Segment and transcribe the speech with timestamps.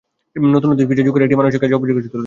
[0.53, 2.19] নতুন নতুন ফিচার যোগ করে এটি মানুষের কাছে অপরিহার্য করে তুলেছে।